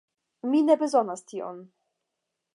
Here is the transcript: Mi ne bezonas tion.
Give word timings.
Mi 0.53 0.61
ne 0.69 0.77
bezonas 0.85 1.23
tion. 1.33 1.61